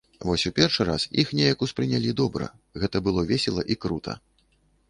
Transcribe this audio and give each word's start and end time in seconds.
Вось 0.27 0.43
у 0.49 0.51
першы 0.59 0.85
раз 0.89 1.05
іх 1.23 1.33
неяк 1.39 1.61
успрынялі 1.67 2.15
добра, 2.21 2.47
гэта 2.85 2.97
было 3.09 3.29
весела 3.33 3.61
і 3.75 3.79
крута! 3.87 4.21